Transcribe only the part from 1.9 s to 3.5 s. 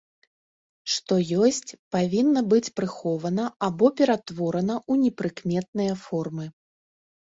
павінна быць прыхована